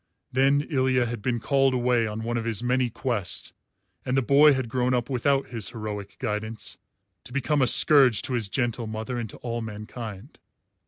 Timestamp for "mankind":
9.61-10.39